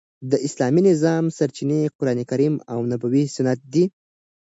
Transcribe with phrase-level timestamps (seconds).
[0.31, 3.83] د اسلامي نظام سرچینې قران کریم او نبوي سنت دي.